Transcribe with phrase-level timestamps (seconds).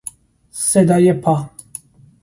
[0.71, 1.49] صدای پا